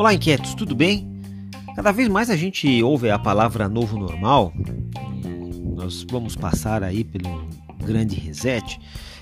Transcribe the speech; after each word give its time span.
Olá, 0.00 0.14
inquietos, 0.14 0.54
tudo 0.54 0.74
bem? 0.74 1.06
Cada 1.76 1.92
vez 1.92 2.08
mais 2.08 2.30
a 2.30 2.34
gente 2.34 2.82
ouve 2.82 3.10
a 3.10 3.18
palavra 3.18 3.68
novo 3.68 3.98
normal 3.98 4.50
nós 5.76 6.06
vamos 6.10 6.34
passar 6.34 6.82
aí 6.82 7.04
pelo 7.04 7.46
grande 7.84 8.16
reset. 8.16 8.80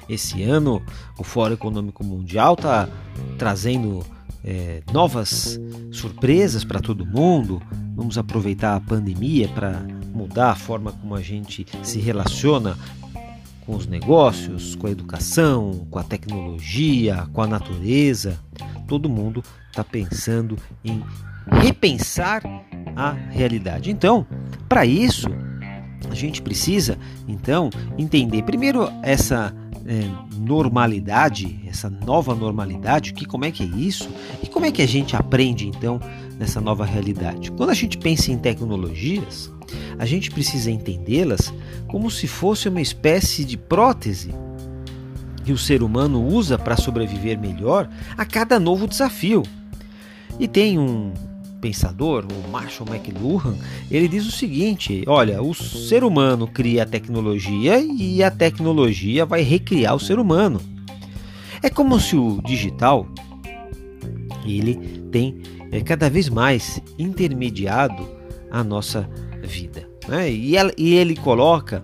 Esse 0.09 0.45
ano, 0.45 0.80
o 1.19 1.25
Fórum 1.25 1.55
Econômico 1.55 2.05
Mundial 2.05 2.55
está 2.55 2.88
trazendo 3.37 4.06
é, 4.45 4.80
novas 4.93 5.59
surpresas 5.91 6.62
para 6.62 6.79
todo 6.79 7.05
mundo. 7.05 7.60
Vamos 7.97 8.16
aproveitar 8.16 8.77
a 8.77 8.80
pandemia 8.80 9.48
para 9.48 9.84
mudar 10.15 10.52
a 10.52 10.56
forma 10.56 10.92
como 10.92 11.16
a 11.16 11.20
gente 11.20 11.66
se 11.83 11.98
relaciona 11.98 12.79
com 13.66 13.74
os 13.74 13.88
negócios, 13.88 14.77
com 14.77 14.87
a 14.87 14.92
educação, 14.92 15.88
com 15.91 15.98
a 15.98 16.05
tecnologia, 16.05 17.27
com 17.33 17.42
a 17.42 17.48
natureza 17.48 18.38
todo 18.88 19.09
mundo 19.09 19.45
está 19.70 19.84
pensando 19.84 20.59
em 20.83 21.05
repensar 21.62 22.42
a 22.97 23.12
realidade. 23.12 23.91
Então, 23.91 24.27
para 24.69 24.84
isso, 24.84 25.28
a 26.11 26.14
gente 26.14 26.42
precisa 26.42 26.98
então 27.28 27.70
entender 27.97 28.42
primeiro 28.42 28.91
essa 29.02 29.55
é, 29.87 30.02
normalidade, 30.37 31.61
essa 31.66 31.88
nova 31.88 32.34
normalidade, 32.34 33.12
que 33.12 33.24
como 33.24 33.45
é 33.45 33.51
que 33.51 33.62
é 33.62 33.66
isso 33.66 34.09
e 34.42 34.47
como 34.47 34.66
é 34.66 34.73
que 34.73 34.83
a 34.83 34.89
gente 34.89 35.14
aprende 35.14 35.69
então 35.69 36.00
nessa 36.39 36.61
nova 36.61 36.84
realidade. 36.84 37.52
Quando 37.52 37.70
a 37.70 37.75
gente 37.75 37.98
pensa 37.98 38.33
em 38.33 38.39
tecnologias, 38.39 39.50
a 39.98 40.06
gente 40.06 40.30
precisa 40.30 40.70
entendê-las 40.70 41.52
como 41.89 42.11
se 42.11 42.27
fosse 42.27 42.69
uma 42.69 42.80
espécie 42.80 43.45
de 43.45 43.56
prótese 43.56 44.33
que 45.48 45.52
o 45.52 45.57
ser 45.57 45.83
humano 45.83 46.23
usa 46.23 46.59
para 46.59 46.77
sobreviver 46.77 47.41
melhor 47.41 47.89
a 48.19 48.27
cada 48.27 48.61
novo 48.61 48.87
desafio. 48.87 49.42
E 50.39 50.47
tem 50.47 50.78
um 50.78 51.14
pensador, 51.59 52.27
o 52.27 52.50
Marshall 52.50 52.86
McLuhan, 52.86 53.56
ele 53.91 54.09
diz 54.09 54.27
o 54.27 54.31
seguinte: 54.31 55.03
olha, 55.06 55.41
o 55.42 55.55
ser 55.55 56.05
humano 56.05 56.47
cria 56.47 56.83
a 56.83 56.87
tecnologia 56.87 57.81
e 57.81 58.22
a 58.22 58.31
tecnologia 58.31 59.25
vai 59.25 59.41
recriar 59.41 59.95
o 59.95 59.98
ser 59.98 60.19
humano. 60.19 60.61
É 61.62 61.70
como 61.70 61.98
se 61.98 62.15
o 62.15 62.42
digital 62.42 63.09
ele 64.44 64.75
tem 65.11 65.41
é, 65.72 65.81
cada 65.81 66.11
vez 66.11 66.28
mais 66.28 66.78
intermediado 66.98 68.06
a 68.50 68.62
nossa 68.62 69.09
vida. 69.42 69.89
Né? 70.06 70.31
E, 70.31 70.59
ela, 70.59 70.72
e 70.77 70.92
ele 70.94 71.17
coloca 71.17 71.83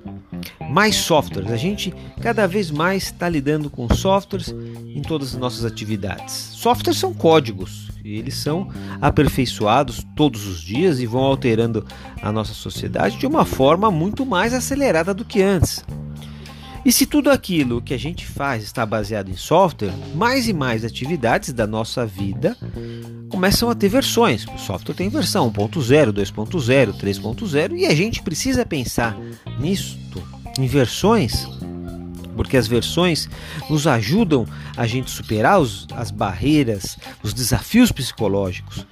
mais 0.74 0.96
softwares. 0.96 1.52
A 1.52 1.56
gente 1.56 1.94
cada 2.20 2.48
vez 2.48 2.68
mais 2.68 3.04
está 3.04 3.28
lidando 3.28 3.70
com 3.70 3.88
softwares 3.94 4.48
em 4.48 5.00
todas 5.02 5.28
as 5.32 5.38
nossas 5.38 5.64
atividades. 5.64 6.32
Softwares 6.32 6.98
são 6.98 7.14
códigos, 7.14 7.92
e 8.04 8.18
eles 8.18 8.34
são 8.34 8.68
aperfeiçoados 9.00 10.04
todos 10.16 10.48
os 10.48 10.60
dias 10.60 10.98
e 10.98 11.06
vão 11.06 11.22
alterando 11.22 11.86
a 12.20 12.32
nossa 12.32 12.52
sociedade 12.52 13.18
de 13.18 13.26
uma 13.26 13.44
forma 13.44 13.88
muito 13.88 14.26
mais 14.26 14.52
acelerada 14.52 15.14
do 15.14 15.24
que 15.24 15.40
antes. 15.40 15.84
E 16.84 16.90
se 16.90 17.06
tudo 17.06 17.30
aquilo 17.30 17.80
que 17.80 17.94
a 17.94 17.98
gente 17.98 18.26
faz 18.26 18.64
está 18.64 18.84
baseado 18.84 19.30
em 19.30 19.36
software, 19.36 19.94
mais 20.12 20.48
e 20.48 20.52
mais 20.52 20.84
atividades 20.84 21.52
da 21.52 21.68
nossa 21.68 22.04
vida 22.04 22.58
começam 23.30 23.70
a 23.70 23.76
ter 23.76 23.88
versões. 23.88 24.44
O 24.44 24.58
software 24.58 24.94
tem 24.94 25.08
versão 25.08 25.50
1.0, 25.52 26.12
2.0, 26.12 26.94
3.0 27.00 27.78
e 27.78 27.86
a 27.86 27.94
gente 27.94 28.22
precisa 28.22 28.66
pensar 28.66 29.16
nisso 29.60 30.02
em 30.58 30.66
versões, 30.66 31.46
porque 32.36 32.56
as 32.56 32.66
versões 32.66 33.28
nos 33.68 33.86
ajudam 33.86 34.46
a 34.76 34.86
gente 34.86 35.10
superar 35.10 35.60
os, 35.60 35.86
as 35.94 36.10
barreiras, 36.10 36.98
os 37.22 37.32
desafios 37.32 37.90
psicológicos, 37.92 38.86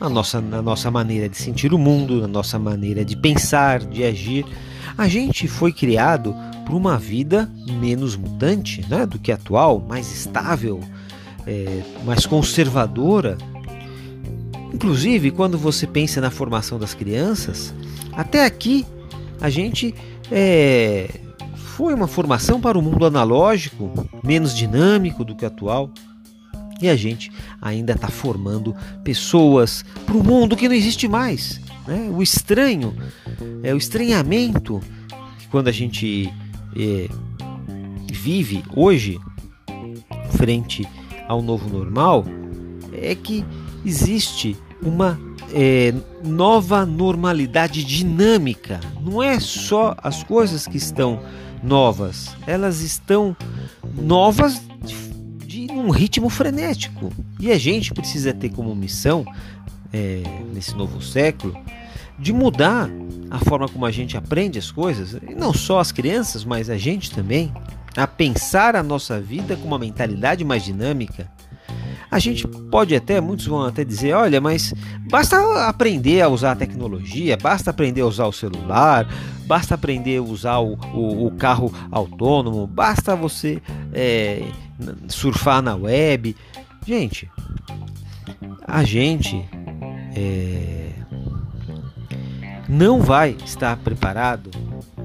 na 0.00 0.08
nossa, 0.08 0.40
na 0.40 0.62
nossa 0.62 0.90
maneira 0.90 1.28
de 1.28 1.36
sentir 1.36 1.74
o 1.74 1.78
mundo, 1.78 2.20
na 2.20 2.28
nossa 2.28 2.58
maneira 2.58 3.04
de 3.04 3.16
pensar, 3.16 3.80
de 3.80 4.04
agir. 4.04 4.46
A 4.96 5.06
gente 5.08 5.46
foi 5.46 5.72
criado 5.72 6.34
para 6.64 6.74
uma 6.74 6.98
vida 6.98 7.50
menos 7.80 8.16
mutante 8.16 8.84
né, 8.88 9.04
do 9.04 9.18
que 9.18 9.32
a 9.32 9.34
atual, 9.34 9.84
mais 9.86 10.10
estável, 10.12 10.80
é, 11.46 11.82
mais 12.04 12.26
conservadora. 12.26 13.36
Inclusive, 14.72 15.30
quando 15.32 15.58
você 15.58 15.86
pensa 15.86 16.20
na 16.20 16.30
formação 16.30 16.78
das 16.78 16.94
crianças, 16.94 17.74
até 18.12 18.44
aqui 18.44 18.86
a 19.40 19.50
gente 19.50 19.94
é, 20.30 21.08
foi 21.54 21.94
uma 21.94 22.06
formação 22.06 22.60
para 22.60 22.78
o 22.78 22.82
mundo 22.82 23.04
analógico, 23.06 23.90
menos 24.22 24.54
dinâmico 24.54 25.24
do 25.24 25.34
que 25.34 25.44
o 25.44 25.48
atual. 25.48 25.90
E 26.80 26.88
a 26.88 26.96
gente 26.96 27.30
ainda 27.60 27.92
está 27.92 28.08
formando 28.08 28.74
pessoas 29.04 29.84
para 30.06 30.16
um 30.16 30.22
mundo 30.22 30.56
que 30.56 30.68
não 30.68 30.74
existe 30.74 31.06
mais. 31.06 31.60
Né? 31.86 32.10
O 32.14 32.22
estranho, 32.22 32.96
é 33.62 33.74
o 33.74 33.76
estranhamento 33.76 34.80
quando 35.50 35.68
a 35.68 35.72
gente 35.72 36.32
é, 36.76 37.08
vive 38.10 38.62
hoje 38.74 39.18
frente 40.30 40.88
ao 41.28 41.42
novo 41.42 41.68
normal 41.68 42.24
é 42.92 43.14
que 43.14 43.44
existe 43.84 44.56
uma 44.82 45.20
é, 45.52 45.92
nova 46.24 46.84
normalidade 46.86 47.84
dinâmica. 47.84 48.80
Não 49.00 49.22
é 49.22 49.38
só 49.40 49.96
as 50.02 50.22
coisas 50.22 50.66
que 50.66 50.76
estão 50.76 51.20
novas, 51.62 52.34
elas 52.46 52.80
estão 52.80 53.36
novas 53.94 54.60
de, 54.82 55.66
de 55.66 55.72
um 55.72 55.90
ritmo 55.90 56.28
frenético. 56.28 57.12
E 57.38 57.50
a 57.50 57.58
gente 57.58 57.92
precisa 57.92 58.32
ter 58.32 58.50
como 58.50 58.74
missão, 58.74 59.24
é, 59.92 60.22
nesse 60.52 60.74
novo 60.74 61.02
século, 61.02 61.56
de 62.18 62.32
mudar 62.32 62.90
a 63.30 63.38
forma 63.38 63.68
como 63.68 63.86
a 63.86 63.90
gente 63.90 64.16
aprende 64.16 64.58
as 64.58 64.70
coisas, 64.70 65.14
e 65.28 65.34
não 65.34 65.54
só 65.54 65.78
as 65.78 65.92
crianças, 65.92 66.44
mas 66.44 66.68
a 66.68 66.76
gente 66.76 67.10
também, 67.10 67.52
a 67.96 68.06
pensar 68.06 68.76
a 68.76 68.82
nossa 68.82 69.20
vida 69.20 69.56
com 69.56 69.66
uma 69.66 69.78
mentalidade 69.78 70.44
mais 70.44 70.64
dinâmica 70.64 71.30
a 72.10 72.18
gente 72.18 72.46
pode 72.46 72.94
até, 72.94 73.20
muitos 73.20 73.46
vão 73.46 73.64
até 73.64 73.84
dizer, 73.84 74.14
olha, 74.14 74.40
mas 74.40 74.74
basta 75.08 75.68
aprender 75.68 76.20
a 76.20 76.28
usar 76.28 76.52
a 76.52 76.56
tecnologia, 76.56 77.36
basta 77.36 77.70
aprender 77.70 78.00
a 78.00 78.06
usar 78.06 78.26
o 78.26 78.32
celular, 78.32 79.06
basta 79.46 79.74
aprender 79.74 80.16
a 80.16 80.22
usar 80.22 80.58
o, 80.58 80.74
o, 80.92 81.26
o 81.26 81.30
carro 81.32 81.72
autônomo, 81.90 82.66
basta 82.66 83.14
você 83.14 83.62
é, 83.92 84.42
surfar 85.08 85.62
na 85.62 85.76
web. 85.76 86.34
Gente, 86.84 87.30
a 88.66 88.82
gente 88.82 89.48
é, 90.16 90.90
não 92.68 93.00
vai 93.00 93.36
estar 93.44 93.76
preparado, 93.76 94.50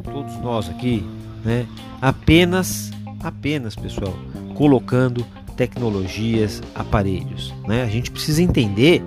todos 0.03 0.35
nós 0.37 0.69
aqui, 0.69 1.05
né? 1.43 1.67
Apenas, 2.01 2.91
apenas, 3.23 3.75
pessoal, 3.75 4.13
colocando 4.55 5.25
tecnologias, 5.55 6.61
aparelhos. 6.73 7.53
Né? 7.67 7.83
A 7.83 7.88
gente 7.88 8.11
precisa 8.11 8.41
entender 8.41 9.03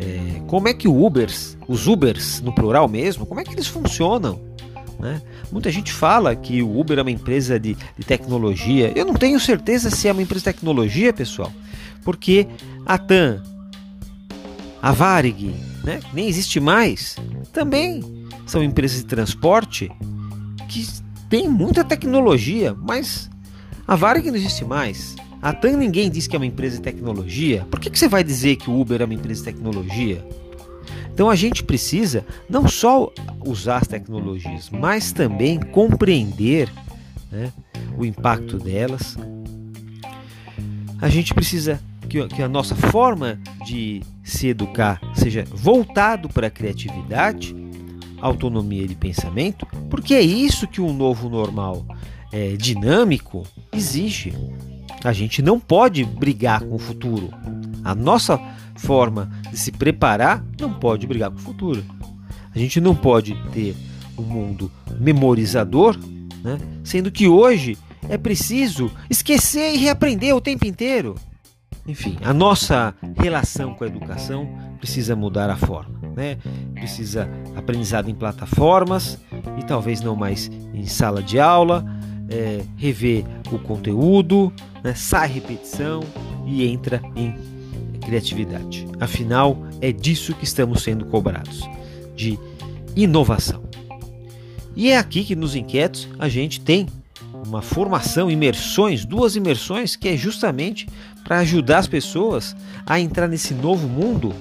é, 0.00 0.40
como 0.46 0.68
é 0.68 0.74
que 0.74 0.88
o 0.88 1.04
Ubers, 1.04 1.56
os 1.68 1.86
Ubers 1.86 2.40
no 2.40 2.54
plural 2.54 2.88
mesmo, 2.88 3.26
como 3.26 3.40
é 3.40 3.44
que 3.44 3.52
eles 3.52 3.66
funcionam. 3.66 4.40
Né? 4.98 5.20
Muita 5.50 5.70
gente 5.70 5.92
fala 5.92 6.36
que 6.36 6.62
o 6.62 6.78
Uber 6.78 6.98
é 6.98 7.02
uma 7.02 7.10
empresa 7.10 7.58
de, 7.58 7.74
de, 7.96 8.04
tecnologia. 8.04 8.92
Eu 8.94 9.06
não 9.06 9.14
tenho 9.14 9.40
certeza 9.40 9.90
se 9.90 10.06
é 10.08 10.12
uma 10.12 10.22
empresa 10.22 10.40
de 10.40 10.56
tecnologia, 10.56 11.12
pessoal, 11.12 11.50
porque 12.04 12.46
a 12.84 12.98
TAM, 12.98 13.42
a 14.82 14.92
Varig, 14.92 15.54
né, 15.82 16.00
nem 16.12 16.28
existe 16.28 16.60
mais, 16.60 17.16
também 17.52 18.02
são 18.46 18.62
empresas 18.62 18.98
de 18.98 19.06
transporte 19.06 19.90
que 20.68 20.86
têm 21.30 21.48
muita 21.48 21.82
tecnologia, 21.82 22.74
mas 22.74 23.30
a 23.90 23.96
Varig 23.96 24.30
não 24.30 24.36
existe 24.36 24.64
mais. 24.64 25.16
A 25.42 25.52
TAM 25.52 25.76
ninguém 25.76 26.08
diz 26.08 26.28
que 26.28 26.36
é 26.36 26.38
uma 26.38 26.46
empresa 26.46 26.76
de 26.76 26.82
tecnologia. 26.82 27.66
Por 27.68 27.80
que, 27.80 27.90
que 27.90 27.98
você 27.98 28.06
vai 28.06 28.22
dizer 28.22 28.54
que 28.54 28.70
o 28.70 28.80
Uber 28.80 29.02
é 29.02 29.04
uma 29.04 29.14
empresa 29.14 29.40
de 29.40 29.52
tecnologia? 29.52 30.24
Então 31.12 31.28
a 31.28 31.34
gente 31.34 31.64
precisa 31.64 32.24
não 32.48 32.68
só 32.68 33.12
usar 33.44 33.78
as 33.78 33.88
tecnologias, 33.88 34.70
mas 34.70 35.10
também 35.10 35.58
compreender 35.58 36.70
né, 37.32 37.52
o 37.98 38.04
impacto 38.04 38.58
delas. 38.58 39.18
A 41.02 41.08
gente 41.08 41.34
precisa 41.34 41.80
que, 42.08 42.24
que 42.28 42.42
a 42.44 42.48
nossa 42.48 42.76
forma 42.76 43.40
de 43.66 44.04
se 44.22 44.46
educar 44.46 45.00
seja 45.16 45.44
voltado 45.50 46.28
para 46.28 46.46
a 46.46 46.50
criatividade, 46.50 47.56
autonomia 48.20 48.86
de 48.86 48.94
pensamento, 48.94 49.66
porque 49.90 50.14
é 50.14 50.22
isso 50.22 50.68
que 50.68 50.80
um 50.80 50.92
novo 50.92 51.28
normal 51.28 51.84
é, 52.32 52.56
dinâmico 52.56 53.44
exige. 53.72 54.32
A 55.02 55.12
gente 55.12 55.40
não 55.42 55.58
pode 55.58 56.04
brigar 56.04 56.62
com 56.62 56.74
o 56.74 56.78
futuro. 56.78 57.30
A 57.84 57.94
nossa 57.94 58.38
forma 58.76 59.30
de 59.50 59.58
se 59.58 59.72
preparar 59.72 60.44
não 60.58 60.72
pode 60.72 61.06
brigar 61.06 61.30
com 61.30 61.38
o 61.38 61.42
futuro. 61.42 61.84
A 62.54 62.58
gente 62.58 62.80
não 62.80 62.94
pode 62.94 63.34
ter 63.52 63.76
um 64.18 64.22
mundo 64.22 64.70
memorizador, 64.98 65.98
né? 66.42 66.58
sendo 66.84 67.10
que 67.10 67.28
hoje 67.28 67.78
é 68.08 68.18
preciso 68.18 68.90
esquecer 69.08 69.74
e 69.74 69.78
reaprender 69.78 70.34
o 70.34 70.40
tempo 70.40 70.66
inteiro. 70.66 71.14
enfim, 71.86 72.16
a 72.22 72.32
nossa 72.32 72.94
relação 73.16 73.74
com 73.74 73.84
a 73.84 73.86
educação 73.86 74.48
precisa 74.78 75.14
mudar 75.14 75.50
a 75.50 75.56
forma, 75.56 75.98
né? 76.16 76.38
Precisa 76.74 77.28
aprendizado 77.54 78.08
em 78.08 78.14
plataformas 78.14 79.18
e 79.58 79.64
talvez 79.64 80.00
não 80.00 80.16
mais 80.16 80.50
em 80.74 80.86
sala 80.86 81.22
de 81.22 81.38
aula, 81.38 81.84
é, 82.30 82.62
rever 82.76 83.24
o 83.52 83.58
conteúdo, 83.58 84.52
né? 84.82 84.94
sai 84.94 85.28
repetição 85.28 86.00
e 86.46 86.64
entra 86.64 87.02
em 87.16 87.34
criatividade. 88.00 88.86
Afinal, 88.98 89.58
é 89.80 89.92
disso 89.92 90.34
que 90.34 90.44
estamos 90.44 90.82
sendo 90.82 91.04
cobrados, 91.06 91.68
de 92.16 92.38
inovação. 92.96 93.62
E 94.74 94.90
é 94.90 94.96
aqui 94.96 95.24
que 95.24 95.36
nos 95.36 95.54
inquietos 95.54 96.08
a 96.18 96.28
gente 96.28 96.60
tem 96.60 96.86
uma 97.46 97.60
formação, 97.60 98.30
imersões, 98.30 99.04
duas 99.04 99.34
imersões 99.34 99.96
que 99.96 100.08
é 100.08 100.16
justamente 100.16 100.88
para 101.24 101.38
ajudar 101.38 101.78
as 101.78 101.86
pessoas 101.86 102.54
a 102.86 103.00
entrar 103.00 103.26
nesse 103.26 103.54
novo 103.54 103.88
mundo. 103.88 104.34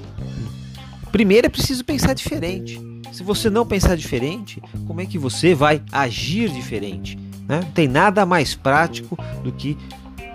Primeiro 1.12 1.47
é 1.47 1.50
preciso 1.50 1.83
pensar 1.83 2.13
diferente. 2.13 2.80
Se 3.12 3.24
você 3.24 3.50
não 3.50 3.65
pensar 3.65 3.97
diferente, 3.97 4.62
como 4.85 5.01
é 5.01 5.06
que 5.06 5.18
você 5.18 5.56
vai 5.56 5.81
agir 5.92 6.50
diferente? 6.50 7.18
Né? 7.50 7.62
Não 7.62 7.72
tem 7.72 7.88
nada 7.88 8.28
mais 8.28 8.54
prático 8.54 9.18
do 9.44 9.51
que 9.51 9.75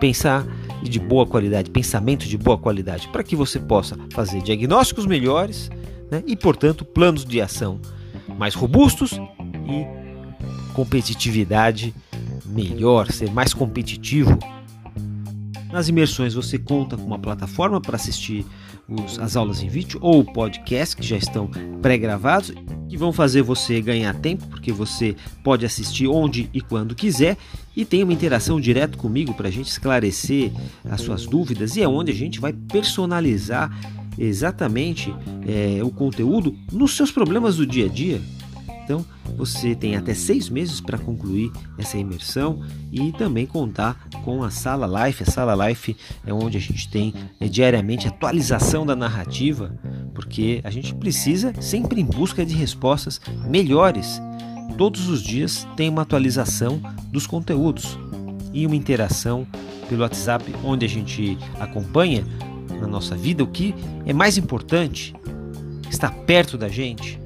pensar 0.00 0.44
de 0.82 0.98
boa 0.98 1.24
qualidade, 1.24 1.70
pensamento 1.70 2.26
de 2.26 2.36
boa 2.36 2.58
qualidade, 2.58 3.08
para 3.08 3.22
que 3.22 3.36
você 3.36 3.58
possa 3.60 3.96
fazer 4.12 4.42
diagnósticos 4.42 5.06
melhores 5.06 5.70
né? 6.10 6.22
e, 6.26 6.36
portanto, 6.36 6.84
planos 6.84 7.24
de 7.24 7.40
ação 7.40 7.80
mais 8.36 8.54
robustos 8.54 9.12
e 9.12 10.74
competitividade 10.74 11.94
melhor, 12.44 13.10
ser 13.10 13.30
mais 13.30 13.54
competitivo. 13.54 14.36
Nas 15.74 15.88
imersões 15.88 16.34
você 16.34 16.56
conta 16.56 16.96
com 16.96 17.04
uma 17.04 17.18
plataforma 17.18 17.80
para 17.80 17.96
assistir 17.96 18.46
os, 18.88 19.18
as 19.18 19.34
aulas 19.34 19.60
em 19.60 19.68
vídeo 19.68 19.98
ou 20.00 20.24
podcast 20.24 20.96
que 20.96 21.04
já 21.04 21.16
estão 21.16 21.50
pré-gravados 21.82 22.52
que 22.88 22.96
vão 22.96 23.12
fazer 23.12 23.42
você 23.42 23.80
ganhar 23.80 24.14
tempo 24.14 24.46
porque 24.46 24.70
você 24.70 25.16
pode 25.42 25.66
assistir 25.66 26.06
onde 26.06 26.48
e 26.54 26.60
quando 26.60 26.94
quiser 26.94 27.36
e 27.74 27.84
tem 27.84 28.04
uma 28.04 28.12
interação 28.12 28.60
direto 28.60 28.96
comigo 28.96 29.34
para 29.34 29.48
a 29.48 29.50
gente 29.50 29.66
esclarecer 29.66 30.52
as 30.88 31.00
suas 31.00 31.26
dúvidas 31.26 31.74
e 31.74 31.82
é 31.82 31.88
onde 31.88 32.12
a 32.12 32.14
gente 32.14 32.38
vai 32.38 32.52
personalizar 32.52 33.76
exatamente 34.16 35.12
é, 35.44 35.82
o 35.82 35.90
conteúdo 35.90 36.56
nos 36.70 36.96
seus 36.96 37.10
problemas 37.10 37.56
do 37.56 37.66
dia 37.66 37.86
a 37.86 37.88
dia. 37.88 38.22
Então 38.84 39.04
você 39.36 39.74
tem 39.74 39.96
até 39.96 40.14
seis 40.14 40.48
meses 40.48 40.80
para 40.80 40.98
concluir 40.98 41.50
essa 41.76 41.98
imersão 41.98 42.62
e 42.92 43.10
também 43.10 43.44
contar 43.44 44.06
com 44.24 44.42
a 44.42 44.50
Sala 44.50 45.06
Life. 45.06 45.22
A 45.22 45.26
Sala 45.26 45.68
Life 45.68 45.94
é 46.26 46.32
onde 46.32 46.56
a 46.56 46.60
gente 46.60 46.88
tem 46.88 47.12
é, 47.38 47.46
diariamente 47.46 48.08
atualização 48.08 48.86
da 48.86 48.96
narrativa, 48.96 49.72
porque 50.14 50.60
a 50.64 50.70
gente 50.70 50.94
precisa 50.94 51.52
sempre 51.60 52.00
em 52.00 52.04
busca 52.04 52.44
de 52.44 52.54
respostas 52.54 53.20
melhores. 53.46 54.20
Todos 54.78 55.08
os 55.08 55.22
dias 55.22 55.68
tem 55.76 55.90
uma 55.90 56.02
atualização 56.02 56.80
dos 57.08 57.26
conteúdos 57.26 57.98
e 58.52 58.66
uma 58.66 58.74
interação 58.74 59.46
pelo 59.88 60.02
WhatsApp, 60.02 60.44
onde 60.64 60.86
a 60.86 60.88
gente 60.88 61.36
acompanha 61.60 62.24
na 62.80 62.86
nossa 62.86 63.14
vida 63.14 63.44
o 63.44 63.46
que 63.46 63.74
é 64.06 64.12
mais 64.12 64.38
importante, 64.38 65.14
está 65.90 66.10
perto 66.10 66.56
da 66.56 66.68
gente. 66.68 67.20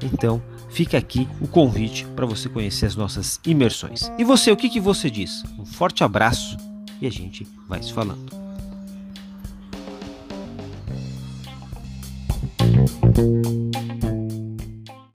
Então, 0.00 0.40
fica 0.74 0.98
aqui 0.98 1.28
o 1.40 1.46
convite 1.46 2.04
para 2.16 2.26
você 2.26 2.48
conhecer 2.48 2.86
as 2.86 2.96
nossas 2.96 3.40
imersões. 3.46 4.10
E 4.18 4.24
você, 4.24 4.50
o 4.50 4.56
que, 4.56 4.68
que 4.68 4.80
você 4.80 5.08
diz? 5.08 5.44
Um 5.56 5.64
forte 5.64 6.02
abraço 6.02 6.56
e 7.00 7.06
a 7.06 7.10
gente 7.10 7.46
vai 7.68 7.80
se 7.80 7.92
falando. 7.92 8.43